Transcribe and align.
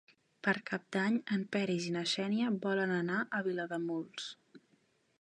Per 0.45 0.53
Cap 0.69 0.87
d'Any 0.95 1.19
en 1.35 1.43
Peris 1.57 1.87
i 1.89 1.93
na 1.97 2.03
Xènia 2.15 2.51
volen 2.67 2.97
anar 2.97 3.23
a 3.41 3.47
Vilademuls. 3.51 4.31